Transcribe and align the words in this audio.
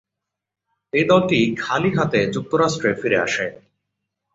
এই 0.93 1.05
দলটি 1.09 1.39
খালি 1.57 1.89
হাতে 1.97 2.19
যুক্তরাষ্ট্রে 2.35 2.91
ফিরে 2.93 3.17
আসে। 3.17 3.45